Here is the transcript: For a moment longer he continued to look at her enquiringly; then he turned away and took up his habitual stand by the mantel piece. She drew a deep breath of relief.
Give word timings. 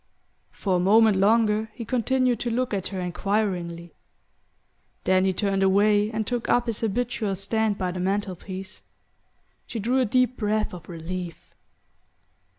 For 0.49 0.77
a 0.77 0.79
moment 0.79 1.15
longer 1.17 1.69
he 1.75 1.85
continued 1.85 2.39
to 2.39 2.49
look 2.49 2.73
at 2.73 2.87
her 2.87 2.99
enquiringly; 2.99 3.93
then 5.03 5.25
he 5.25 5.31
turned 5.31 5.61
away 5.61 6.09
and 6.09 6.25
took 6.25 6.49
up 6.49 6.65
his 6.65 6.79
habitual 6.79 7.35
stand 7.35 7.77
by 7.77 7.91
the 7.91 7.99
mantel 7.99 8.35
piece. 8.35 8.81
She 9.67 9.77
drew 9.79 9.99
a 9.99 10.05
deep 10.05 10.37
breath 10.37 10.73
of 10.73 10.89
relief. 10.89 11.53